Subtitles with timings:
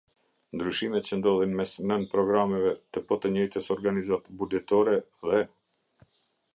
[0.59, 5.49] Ndryshimet që ndodhin mes nën-programeve të po të njëjtës organizatë buxhetore, dhe.